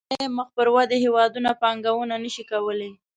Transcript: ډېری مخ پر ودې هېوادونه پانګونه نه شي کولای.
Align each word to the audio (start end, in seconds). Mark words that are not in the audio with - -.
ډېری 0.09 0.27
مخ 0.37 0.47
پر 0.57 0.67
ودې 0.75 0.97
هېوادونه 1.05 1.49
پانګونه 1.61 2.15
نه 2.23 2.29
شي 2.33 2.43
کولای. 2.51 2.91